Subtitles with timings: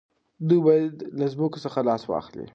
[0.47, 2.45] دوی باید له ځمکو څخه لاس واخلي.